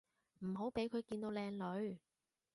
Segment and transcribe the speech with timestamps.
[0.39, 1.99] 唔好畀佢見到靚女